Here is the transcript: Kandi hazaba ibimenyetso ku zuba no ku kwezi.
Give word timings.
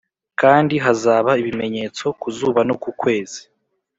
Kandi 0.41 0.75
hazaba 0.85 1.31
ibimenyetso 1.41 2.05
ku 2.19 2.27
zuba 2.37 2.61
no 2.69 2.75
ku 2.83 2.89
kwezi. 3.01 3.41